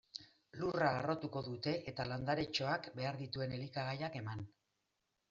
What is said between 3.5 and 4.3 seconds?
elikagaiak